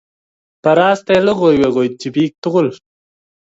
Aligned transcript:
Baraste 0.67 1.13
logoiwek 1.27 1.73
koitchi 1.77 2.07
biik 2.17 2.33
tugul 2.43 2.69